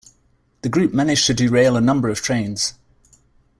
The 0.63 0.69
group 0.69 0.95
managed 0.95 1.27
to 1.27 1.33
derail 1.35 1.77
a 1.77 1.79
number 1.79 2.09
of 2.09 2.23
trains. 2.23 2.73